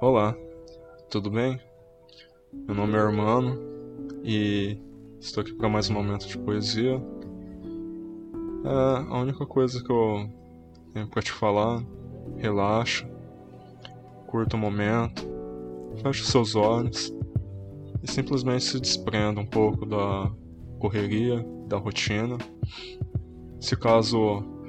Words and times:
Olá, 0.00 0.34
tudo 1.10 1.30
bem? 1.30 1.60
Meu 2.50 2.74
nome 2.74 2.94
é 2.94 3.00
Hermano 3.00 3.60
e 4.24 4.78
estou 5.20 5.42
aqui 5.42 5.52
para 5.52 5.68
mais 5.68 5.90
um 5.90 5.92
momento 5.92 6.26
de 6.26 6.38
poesia. 6.38 6.94
É 8.64 9.12
a 9.12 9.20
única 9.20 9.44
coisa 9.44 9.84
que 9.84 9.92
eu 9.92 10.26
tenho 10.94 11.06
para 11.06 11.20
te 11.20 11.30
falar. 11.30 11.84
Relaxa, 12.38 13.06
curta 14.26 14.56
o 14.56 14.58
momento, 14.58 15.28
feche 16.02 16.24
seus 16.24 16.56
olhos 16.56 17.14
e 18.02 18.10
simplesmente 18.10 18.64
se 18.64 18.80
desprenda 18.80 19.38
um 19.38 19.46
pouco 19.46 19.84
da 19.84 20.32
correria, 20.78 21.44
da 21.68 21.76
rotina. 21.76 22.38
Se 23.60 23.76
caso 23.76 24.59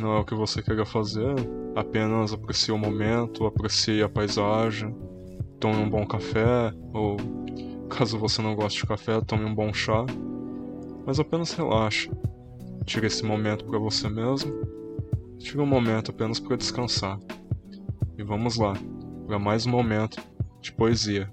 não 0.00 0.16
é 0.16 0.20
o 0.20 0.24
que 0.24 0.34
você 0.34 0.62
queira 0.62 0.84
fazer, 0.84 1.34
apenas 1.76 2.32
aprecie 2.32 2.72
o 2.72 2.78
momento, 2.78 3.46
aprecie 3.46 4.02
a 4.02 4.08
paisagem, 4.08 4.94
tome 5.60 5.76
um 5.76 5.88
bom 5.88 6.06
café, 6.06 6.72
ou 6.92 7.16
caso 7.88 8.18
você 8.18 8.42
não 8.42 8.54
goste 8.54 8.80
de 8.80 8.86
café, 8.86 9.20
tome 9.20 9.44
um 9.44 9.54
bom 9.54 9.72
chá. 9.72 10.04
Mas 11.06 11.20
apenas 11.20 11.52
relaxe. 11.52 12.10
Tire 12.86 13.06
esse 13.06 13.24
momento 13.24 13.64
para 13.64 13.78
você 13.78 14.08
mesmo. 14.08 14.52
Tire 15.38 15.60
um 15.60 15.66
momento 15.66 16.10
apenas 16.10 16.40
para 16.40 16.56
descansar. 16.56 17.18
E 18.16 18.22
vamos 18.22 18.56
lá, 18.56 18.74
para 19.26 19.38
mais 19.38 19.66
um 19.66 19.70
momento 19.70 20.22
de 20.60 20.72
poesia. 20.72 21.30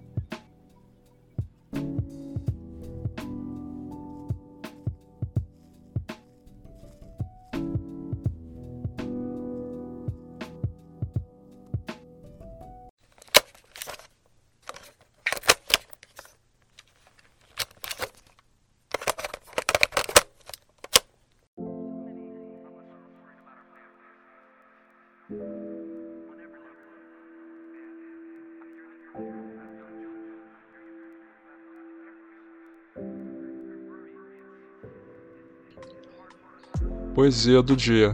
Poesia 37.13 37.61
do 37.61 37.75
dia. 37.75 38.13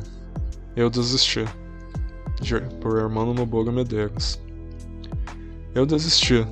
Eu 0.76 0.90
desisti. 0.90 1.46
De, 2.42 2.60
por 2.82 2.98
Hermano 2.98 3.34
Nobouro 3.34 3.72
Medeiros. 3.72 4.42
Eu 5.74 5.86
desisti. 5.86 6.46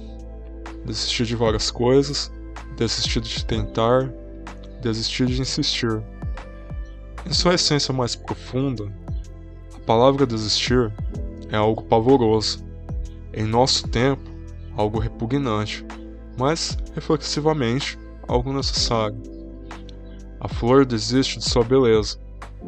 Desisti 0.86 1.26
de 1.26 1.36
várias 1.36 1.72
coisas. 1.72 2.32
Desisti 2.78 3.20
de 3.20 3.44
tentar. 3.46 4.12
Desisti 4.82 5.26
de 5.26 5.42
insistir. 5.42 6.02
Em 7.26 7.34
sua 7.34 7.56
essência 7.56 7.94
mais 7.94 8.16
profunda, 8.16 8.92
palavra 9.86 10.26
desistir 10.26 10.92
é 11.52 11.56
algo 11.56 11.84
pavoroso. 11.84 12.66
Em 13.34 13.44
nosso 13.44 13.88
tempo, 13.88 14.24
algo 14.76 15.00
repugnante, 15.00 15.86
mas 16.38 16.78
reflexivamente 16.94 17.98
algo 18.28 18.52
necessário. 18.52 19.22
A 20.40 20.48
flor 20.48 20.86
desiste 20.86 21.40
de 21.40 21.46
sua 21.46 21.64
beleza, 21.64 22.18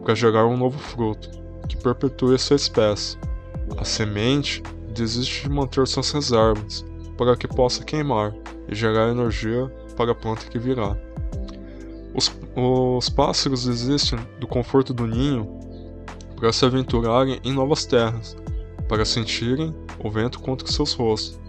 para 0.03 0.15
gerar 0.15 0.45
um 0.45 0.57
novo 0.57 0.77
fruto, 0.77 1.29
que 1.67 1.75
perpetue 1.77 2.37
sua 2.37 2.55
espécie. 2.55 3.17
A 3.77 3.83
semente 3.83 4.61
desiste 4.93 5.43
de 5.43 5.49
manter 5.49 5.87
suas 5.87 6.11
reservas, 6.11 6.85
para 7.17 7.35
que 7.35 7.47
possa 7.47 7.83
queimar 7.83 8.33
e 8.67 8.75
gerar 8.75 9.09
energia 9.09 9.71
para 9.95 10.11
a 10.11 10.15
planta 10.15 10.45
que 10.45 10.59
virá. 10.59 10.95
Os, 12.13 12.31
os 12.55 13.09
pássaros 13.09 13.65
desistem 13.65 14.19
do 14.39 14.47
conforto 14.47 14.93
do 14.93 15.05
ninho 15.05 15.66
para 16.37 16.53
se 16.53 16.63
aventurarem 16.65 17.41
em 17.43 17.51
novas 17.51 17.85
terras, 17.85 18.37
para 18.87 19.03
sentirem 19.03 19.75
o 19.99 20.09
vento 20.09 20.39
contra 20.39 20.71
seus 20.71 20.93
rostos. 20.93 21.39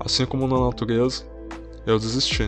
Assim 0.00 0.26
como 0.26 0.46
na 0.46 0.58
natureza, 0.66 1.24
eu 1.86 1.98
desisti. 1.98 2.46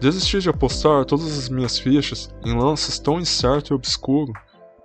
Desisti 0.00 0.40
de 0.40 0.48
apostar 0.48 1.04
todas 1.04 1.38
as 1.38 1.48
minhas 1.48 1.78
fichas 1.78 2.34
em 2.44 2.56
lances 2.56 2.98
tão 2.98 3.20
incerto 3.20 3.72
e 3.72 3.76
obscuro 3.76 4.32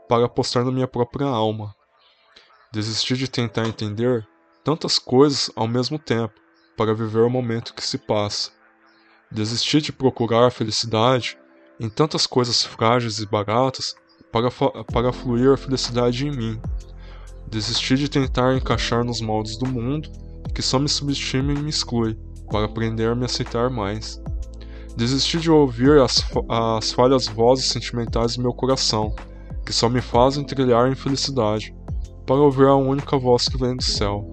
para 0.07 0.25
apostar 0.25 0.63
na 0.63 0.71
minha 0.71 0.87
própria 0.87 1.25
alma. 1.25 1.75
Desisti 2.71 3.15
de 3.15 3.27
tentar 3.27 3.67
entender 3.67 4.27
tantas 4.63 4.99
coisas 4.99 5.49
ao 5.55 5.67
mesmo 5.67 5.97
tempo 5.97 6.33
para 6.77 6.93
viver 6.93 7.21
o 7.21 7.29
momento 7.29 7.73
que 7.73 7.83
se 7.83 7.97
passa. 7.97 8.51
Desisti 9.31 9.81
de 9.81 9.91
procurar 9.91 10.51
felicidade 10.51 11.37
em 11.79 11.89
tantas 11.89 12.27
coisas 12.27 12.63
frágeis 12.63 13.19
e 13.19 13.25
baratas 13.25 13.95
para, 14.35 14.83
para 14.83 15.13
fluir 15.13 15.53
a 15.53 15.57
felicidade 15.57 16.27
em 16.27 16.31
mim. 16.31 16.59
Desisti 17.47 17.95
de 17.95 18.09
tentar 18.09 18.53
encaixar 18.53 19.01
nos 19.01 19.21
moldes 19.21 19.57
do 19.57 19.65
mundo 19.65 20.09
que 20.53 20.61
só 20.61 20.77
me 20.77 20.89
subestima 20.89 21.53
e 21.53 21.57
me 21.57 21.69
exclui, 21.69 22.17
para 22.51 22.65
aprender 22.65 23.09
a 23.09 23.15
me 23.15 23.25
aceitar 23.25 23.69
mais. 23.69 24.21
Desisti 24.97 25.39
de 25.39 25.49
ouvir 25.49 26.01
as, 26.01 26.23
as 26.49 26.91
falhas 26.91 27.27
vozes 27.27 27.67
sentimentais 27.67 28.35
do 28.35 28.43
meu 28.43 28.53
coração, 28.53 29.15
que 29.65 29.71
só 29.71 29.89
me 29.89 30.01
fazem 30.01 30.45
trilhar 30.45 30.91
em 30.91 30.95
felicidade, 30.95 31.73
para 32.25 32.35
ouvir 32.35 32.67
a 32.67 32.75
única 32.75 33.17
voz 33.17 33.47
que 33.47 33.57
vem 33.57 33.75
do 33.75 33.83
céu. 33.83 34.25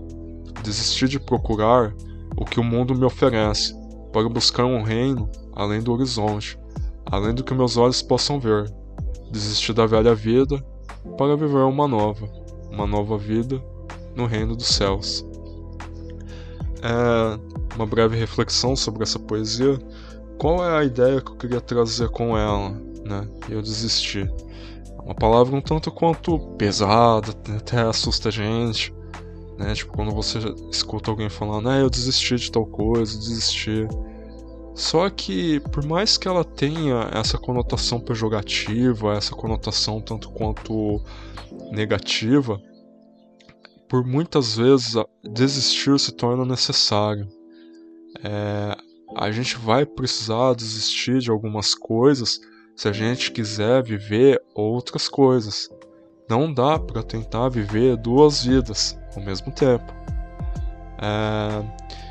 Desisti 0.65 1.07
de 1.07 1.21
procurar 1.21 1.95
o 2.37 2.45
que 2.45 2.59
o 2.59 2.65
mundo 2.65 2.95
me 2.95 3.05
oferece, 3.05 3.75
para 4.13 4.29
buscar 4.29 4.65
um 4.65 4.83
reino 4.83 5.29
além 5.55 5.81
do 5.81 5.93
horizonte, 5.93 6.59
além 7.07 7.35
do 7.35 7.45
que 7.45 7.55
meus 7.55 7.77
olhos 7.77 8.03
possam 8.03 8.41
ver. 8.41 8.82
Desisti 9.33 9.73
da 9.73 9.87
velha 9.87 10.15
vida 10.15 10.63
para 11.19 11.37
viver 11.37 11.65
uma 11.65 11.89
nova, 11.89 12.29
uma 12.71 12.87
nova 12.87 13.19
vida 13.19 13.61
no 14.15 14.27
reino 14.27 14.55
dos 14.55 14.69
céus. 14.69 15.27
É 16.83 17.75
uma 17.75 17.87
breve 17.87 18.17
reflexão 18.17 18.77
sobre 18.77 19.03
essa 19.03 19.19
poesia 19.19 19.79
qual 20.43 20.65
é 20.65 20.79
a 20.79 20.85
ideia 20.85 21.21
que 21.21 21.31
eu 21.31 21.37
queria 21.37 21.61
trazer 21.61 22.09
com 22.09 22.37
ela, 22.37 22.71
né? 23.05 23.29
E 23.49 23.53
eu 23.53 23.63
desisti. 23.63 24.29
Uma 25.05 25.15
palavra 25.15 25.55
um 25.55 25.61
tanto 25.61 25.91
quanto 25.91 26.37
pesada, 26.57 27.31
até 27.57 27.81
assusta 27.83 28.29
a 28.29 28.33
gente, 28.33 28.93
né? 29.57 29.73
Tipo, 29.73 29.93
quando 29.93 30.11
você 30.11 30.39
escuta 30.69 31.13
alguém 31.13 31.31
falando, 31.31 31.69
ah, 31.69 31.79
eu 31.79 31.89
desisti 31.89 32.35
de 32.35 32.51
tal 32.51 32.67
coisa, 32.67 33.17
desisti. 33.19 33.87
Só 34.75 35.09
que, 35.11 35.61
por 35.71 35.85
mais 35.85 36.17
que 36.17 36.27
ela 36.27 36.45
tenha 36.45 37.09
essa 37.13 37.39
conotação 37.39 38.01
pejorativa, 38.01 39.15
essa 39.15 39.35
conotação 39.35 40.01
tanto 40.01 40.31
quanto 40.31 41.01
negativa, 41.71 42.61
por 43.89 44.05
muitas 44.07 44.57
vezes 44.57 44.95
desistir 45.23 45.99
se 46.01 46.13
torna 46.13 46.45
necessário. 46.47 47.29
É, 48.25 48.75
a 49.17 49.31
gente 49.31 49.57
vai 49.59 49.85
precisar 49.85 50.55
desistir 50.55 51.19
de 51.19 51.31
algumas 51.31 51.75
coisas 51.75 52.41
se 52.75 52.89
a 52.89 52.93
gente 52.93 53.31
quiser 53.31 53.83
viver 53.83 54.43
outras 54.55 55.09
coisas. 55.09 55.69
Não 56.29 56.53
dá 56.53 56.79
para 56.79 57.03
tentar 57.03 57.51
viver 57.51 57.97
duas 57.99 58.45
vidas 58.45 58.99
ao 59.15 59.23
mesmo 59.23 59.53
tempo. 59.53 59.93
É... 60.99 62.02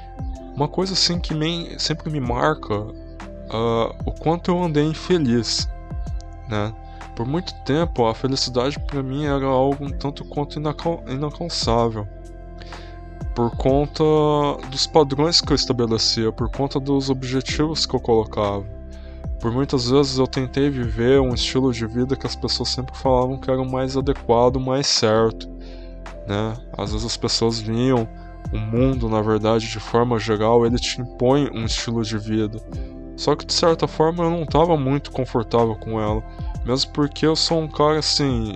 Uma 0.62 0.68
coisa 0.68 0.94
assim 0.94 1.20
que 1.20 1.34
me, 1.34 1.74
sempre 1.80 2.12
me 2.12 2.20
marca 2.20 2.76
uh, 2.82 3.96
o 4.06 4.12
quanto 4.12 4.52
eu 4.52 4.62
andei 4.62 4.86
infeliz, 4.86 5.68
né? 6.48 6.72
Por 7.16 7.26
muito 7.26 7.52
tempo 7.64 8.06
a 8.06 8.14
felicidade 8.14 8.80
para 8.82 9.02
mim 9.02 9.26
era 9.26 9.48
algo 9.48 9.84
um 9.84 9.90
tanto 9.90 10.24
quanto 10.24 10.60
inalcançável 10.60 12.08
por 13.34 13.50
conta 13.58 14.04
dos 14.70 14.86
padrões 14.86 15.42
que 15.42 15.52
eu 15.52 15.56
estabelecia, 15.56 16.32
por 16.32 16.48
conta 16.52 16.80
dos 16.80 17.10
objetivos 17.10 17.88
que 17.88 17.96
eu 17.96 18.00
colocava. 18.00 18.64
Por 19.40 19.52
muitas 19.52 19.90
vezes 19.90 20.20
eu 20.20 20.28
tentei 20.28 20.70
viver 20.70 21.20
um 21.20 21.34
estilo 21.34 21.74
de 21.74 21.88
vida 21.88 22.16
que 22.16 22.28
as 22.28 22.36
pessoas 22.36 22.70
sempre 22.70 22.96
falavam 22.96 23.40
que 23.40 23.50
era 23.50 23.60
o 23.60 23.68
mais 23.68 23.98
adequado, 23.98 24.58
o 24.58 24.62
mais 24.62 24.86
certo, 24.86 25.50
né? 26.28 26.56
Às 26.78 26.92
vezes 26.92 27.08
as 27.08 27.18
pessoas 27.18 27.60
vinham 27.60 28.08
o 28.52 28.58
mundo, 28.58 29.08
na 29.08 29.22
verdade, 29.22 29.68
de 29.68 29.80
forma 29.80 30.20
geral, 30.20 30.66
ele 30.66 30.78
te 30.78 31.02
impõe 31.02 31.50
um 31.54 31.66
estilo 31.66 32.04
de 32.04 32.18
vida. 32.18 32.60
Só 33.16 33.36
que 33.36 33.46
de 33.46 33.54
certa 33.54 33.88
forma 33.88 34.24
eu 34.24 34.30
não 34.30 34.44
estava 34.44 34.76
muito 34.76 35.12
confortável 35.12 35.76
com 35.76 36.02
ela, 36.02 36.24
mesmo 36.66 36.92
porque 36.92 37.26
eu 37.26 37.36
sou 37.36 37.62
um 37.62 37.68
cara 37.68 38.00
assim, 38.00 38.56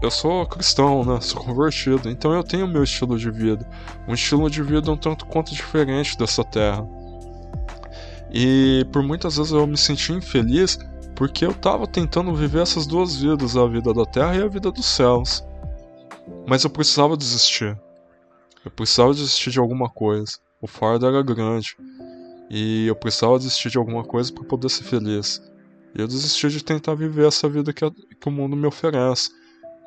eu 0.00 0.10
sou 0.10 0.46
cristão, 0.46 1.04
né? 1.04 1.18
Sou 1.22 1.42
convertido. 1.42 2.08
Então 2.08 2.32
eu 2.32 2.44
tenho 2.44 2.68
meu 2.68 2.84
estilo 2.84 3.18
de 3.18 3.30
vida. 3.30 3.66
Um 4.06 4.14
estilo 4.14 4.48
de 4.48 4.62
vida 4.62 4.90
um 4.90 4.96
tanto 4.96 5.26
quanto 5.26 5.54
diferente 5.54 6.16
dessa 6.16 6.44
terra. 6.44 6.86
E 8.30 8.86
por 8.92 9.02
muitas 9.02 9.36
vezes 9.36 9.52
eu 9.52 9.66
me 9.66 9.76
senti 9.76 10.12
infeliz 10.12 10.78
porque 11.16 11.44
eu 11.44 11.50
estava 11.50 11.86
tentando 11.86 12.32
viver 12.34 12.62
essas 12.62 12.86
duas 12.86 13.16
vidas, 13.16 13.56
a 13.56 13.66
vida 13.66 13.92
da 13.92 14.04
terra 14.04 14.36
e 14.36 14.42
a 14.42 14.46
vida 14.46 14.70
dos 14.70 14.86
céus. 14.86 15.44
Mas 16.46 16.62
eu 16.62 16.70
precisava 16.70 17.16
desistir. 17.16 17.76
Eu 18.68 18.72
precisava 18.72 19.14
desistir 19.14 19.50
de 19.50 19.58
alguma 19.58 19.88
coisa. 19.88 20.32
O 20.60 20.66
fardo 20.66 21.06
era 21.06 21.22
grande. 21.22 21.74
E 22.50 22.86
eu 22.86 22.94
precisava 22.94 23.38
desistir 23.38 23.70
de 23.70 23.78
alguma 23.78 24.04
coisa 24.04 24.30
para 24.30 24.44
poder 24.44 24.68
ser 24.68 24.84
feliz. 24.84 25.42
E 25.96 26.00
eu 26.02 26.06
desisti 26.06 26.48
de 26.48 26.62
tentar 26.62 26.94
viver 26.94 27.26
essa 27.26 27.48
vida 27.48 27.72
que, 27.72 27.82
a, 27.82 27.90
que 27.90 28.28
o 28.28 28.30
mundo 28.30 28.54
me 28.54 28.66
oferece. 28.66 29.30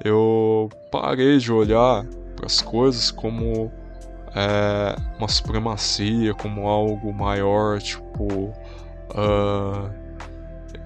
Eu 0.04 0.68
parei 0.92 1.38
de 1.38 1.52
olhar 1.54 2.04
para 2.36 2.48
as 2.48 2.60
coisas 2.60 3.12
como 3.12 3.72
é, 4.34 4.96
uma 5.20 5.28
supremacia, 5.28 6.34
como 6.34 6.68
algo 6.68 7.14
maior, 7.14 7.80
tipo. 7.80 8.26
Uh, 9.12 9.92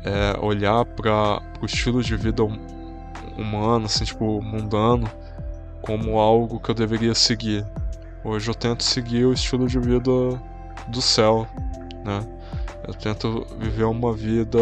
é, 0.04 0.38
olhar 0.42 0.84
para 0.84 1.42
o 1.62 1.66
estilo 1.66 2.04
de 2.04 2.18
vida 2.18 2.44
humano, 3.38 3.86
assim, 3.86 4.04
tipo, 4.04 4.42
mundano, 4.42 5.10
como 5.82 6.20
algo 6.20 6.60
que 6.60 6.72
eu 6.72 6.76
deveria 6.76 7.16
seguir. 7.16 7.66
Hoje 8.28 8.50
eu 8.50 8.56
tento 8.56 8.82
seguir 8.82 9.24
o 9.24 9.34
estilo 9.34 9.68
de 9.68 9.80
vida 9.80 10.10
do 10.88 11.00
céu, 11.00 11.48
né? 12.04 12.28
Eu 12.88 12.92
tento 12.96 13.46
viver 13.60 13.84
uma 13.84 14.14
vida 14.14 14.58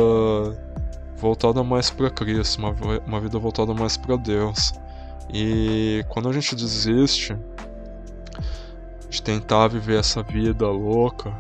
voltada 1.15 1.63
mais 1.63 1.89
para 1.89 2.09
Cristo, 2.09 2.59
uma, 2.59 2.75
uma 3.07 3.21
vida 3.21 3.39
voltada 3.39 3.73
mais 3.73 3.95
para 3.95 4.17
Deus. 4.17 4.73
E 5.33 6.03
quando 6.09 6.27
a 6.27 6.33
gente 6.33 6.53
desiste 6.57 7.37
de 9.09 9.23
tentar 9.23 9.69
viver 9.69 9.97
essa 9.97 10.21
vida 10.21 10.67
louca, 10.67 11.33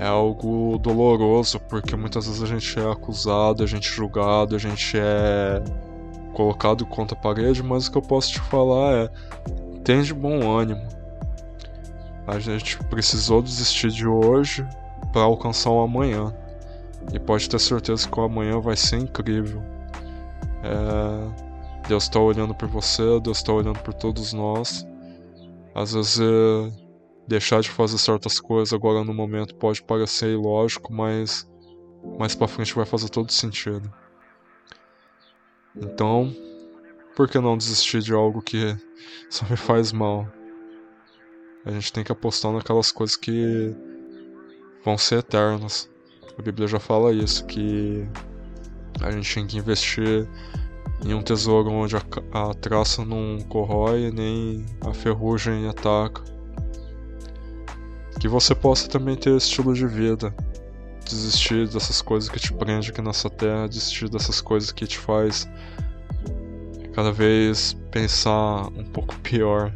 é 0.00 0.06
algo 0.08 0.76
doloroso, 0.78 1.60
porque 1.60 1.94
muitas 1.94 2.26
vezes 2.26 2.42
a 2.42 2.46
gente 2.46 2.76
é 2.80 2.90
acusado, 2.90 3.62
a 3.62 3.66
gente 3.66 3.88
é 3.88 3.94
julgado, 3.94 4.56
a 4.56 4.58
gente 4.58 4.98
é 4.98 5.62
colocado 6.32 6.84
contra 6.84 7.16
a 7.16 7.20
parede, 7.20 7.62
mas 7.62 7.86
o 7.86 7.92
que 7.92 7.98
eu 7.98 8.02
posso 8.02 8.32
te 8.32 8.40
falar 8.40 8.92
é: 9.04 9.10
tem 9.84 10.02
de 10.02 10.12
bom 10.12 10.50
ânimo. 10.50 11.01
A 12.26 12.38
gente 12.38 12.78
precisou 12.84 13.42
desistir 13.42 13.90
de 13.90 14.06
hoje 14.06 14.66
para 15.12 15.22
alcançar 15.22 15.70
o 15.70 15.80
amanhã. 15.80 16.34
E 17.12 17.18
pode 17.18 17.48
ter 17.48 17.58
certeza 17.58 18.08
que 18.08 18.18
o 18.18 18.22
amanhã 18.22 18.60
vai 18.60 18.76
ser 18.76 18.98
incrível. 18.98 19.62
É... 20.62 21.88
Deus 21.88 22.04
está 22.04 22.20
olhando 22.20 22.54
por 22.54 22.68
você, 22.68 23.02
Deus 23.20 23.38
está 23.38 23.52
olhando 23.52 23.80
por 23.80 23.92
todos 23.92 24.32
nós. 24.32 24.86
Às 25.74 25.94
vezes 25.94 26.20
é... 26.20 26.72
deixar 27.26 27.60
de 27.60 27.70
fazer 27.70 27.98
certas 27.98 28.38
coisas 28.38 28.72
agora 28.72 29.02
no 29.02 29.12
momento 29.12 29.54
pode 29.56 29.82
parecer 29.82 30.30
ilógico, 30.32 30.92
mas 30.92 31.50
mais 32.18 32.34
para 32.34 32.48
frente 32.48 32.74
vai 32.74 32.84
fazer 32.84 33.08
todo 33.08 33.32
sentido. 33.32 33.92
Então, 35.74 36.32
por 37.16 37.28
que 37.28 37.38
não 37.38 37.56
desistir 37.56 38.00
de 38.00 38.12
algo 38.12 38.42
que 38.42 38.76
só 39.28 39.44
me 39.48 39.56
faz 39.56 39.92
mal? 39.92 40.28
A 41.64 41.70
gente 41.70 41.92
tem 41.92 42.02
que 42.02 42.10
apostar 42.10 42.52
naquelas 42.52 42.90
coisas 42.90 43.16
que 43.16 43.74
vão 44.84 44.98
ser 44.98 45.18
eternas. 45.18 45.88
A 46.36 46.42
Bíblia 46.42 46.66
já 46.66 46.80
fala 46.80 47.12
isso, 47.12 47.44
que 47.46 48.04
a 49.00 49.10
gente 49.12 49.34
tem 49.34 49.46
que 49.46 49.58
investir 49.58 50.28
em 51.04 51.14
um 51.14 51.22
tesouro 51.22 51.70
onde 51.70 51.96
a, 51.96 52.02
a 52.32 52.54
traça 52.54 53.04
não 53.04 53.38
corrói 53.48 54.10
nem 54.10 54.66
a 54.80 54.92
ferrugem 54.92 55.68
ataca. 55.68 56.22
Que 58.20 58.26
você 58.26 58.54
possa 58.54 58.88
também 58.88 59.16
ter 59.16 59.36
estilo 59.36 59.72
de 59.72 59.86
vida. 59.86 60.34
Desistir 61.04 61.68
dessas 61.68 62.02
coisas 62.02 62.28
que 62.28 62.40
te 62.40 62.52
prende 62.52 62.90
aqui 62.90 63.02
nessa 63.02 63.28
terra, 63.28 63.68
desistir 63.68 64.08
dessas 64.08 64.40
coisas 64.40 64.72
que 64.72 64.86
te 64.86 64.98
faz 64.98 65.48
cada 66.92 67.10
vez 67.10 67.76
pensar 67.90 68.66
um 68.68 68.84
pouco 68.84 69.18
pior. 69.20 69.72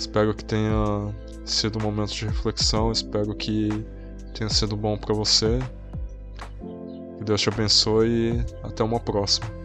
Espero 0.00 0.32
que 0.32 0.42
tenha 0.42 1.14
sido 1.44 1.78
um 1.78 1.82
momento 1.82 2.14
de 2.14 2.24
reflexão, 2.24 2.90
espero 2.90 3.34
que 3.34 3.68
tenha 4.32 4.48
sido 4.48 4.74
bom 4.74 4.96
para 4.96 5.14
você. 5.14 5.58
Que 7.18 7.24
Deus 7.24 7.38
te 7.38 7.50
abençoe 7.50 8.08
e 8.08 8.44
até 8.62 8.82
uma 8.82 8.98
próxima. 8.98 9.59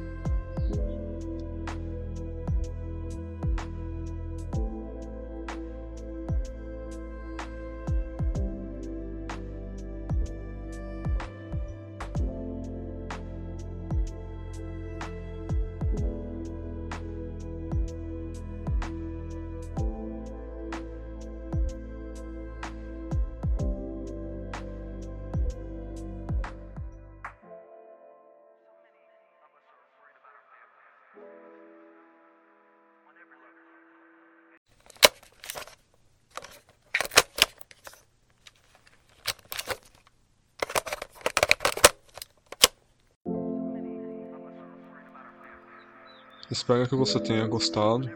Espero 46.56 46.88
que 46.88 46.96
você 46.96 47.20
tenha 47.20 47.46
gostado, 47.46 48.10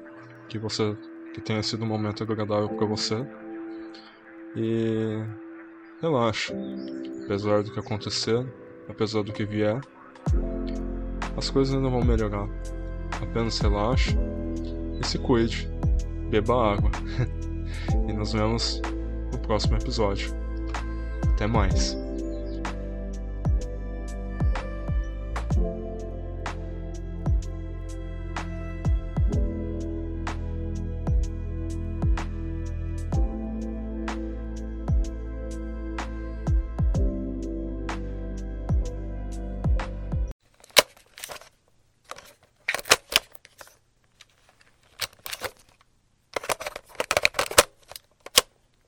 que 0.48 0.58
você 0.58 0.96
que 1.34 1.42
tenha 1.42 1.62
sido 1.62 1.84
um 1.84 1.88
momento 1.88 2.24
agradável 2.24 2.70
para 2.70 2.86
você. 2.88 3.28
E 4.56 5.22
relaxa. 6.02 6.54
Apesar 7.26 7.64
do 7.64 7.70
que 7.70 7.80
acontecer, 7.82 8.48
apesar 8.88 9.24
do 9.24 9.34
que 9.34 9.44
vier, 9.44 9.82
as 11.36 11.50
coisas 11.50 11.76
ainda 11.76 11.90
vão 11.90 12.02
melhorar. 12.02 12.48
Apenas 13.22 13.60
relaxe 13.60 14.18
e 15.02 15.06
se 15.06 15.20
cuide. 15.20 15.70
Beba 16.30 16.76
água. 16.76 16.92
e 18.08 18.14
nos 18.14 18.31
vemos 18.31 18.81
no 19.34 19.40
próximo 19.40 19.76
episódio. 19.76 20.34
Até 21.34 21.46
mais. 21.46 21.94